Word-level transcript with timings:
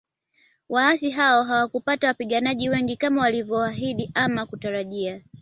Waasi 0.69 1.09
hao 1.09 1.43
hawakupata 1.43 2.07
wapiganaji 2.07 2.69
wengi 2.69 2.95
kama 2.97 3.21
walivyoahidi 3.21 4.11
ama 4.13 4.45
kutarajia 4.45 5.21